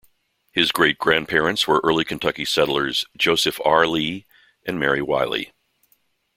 [0.51, 3.85] His great-grandparents were early Kentucky settlers, Joseph R.
[3.85, 4.25] Lee
[4.65, 5.53] and Mary Wiley.